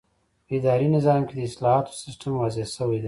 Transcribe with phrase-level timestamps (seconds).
[0.45, 2.99] په اداري نظام کې د اصلاحاتو سیسټم واضح شوی دی.